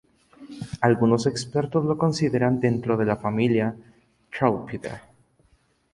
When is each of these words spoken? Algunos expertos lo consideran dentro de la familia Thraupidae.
Algunos 0.81 1.27
expertos 1.27 1.85
lo 1.85 1.95
consideran 1.95 2.59
dentro 2.59 2.97
de 2.97 3.05
la 3.05 3.17
familia 3.17 3.75
Thraupidae. 4.31 4.99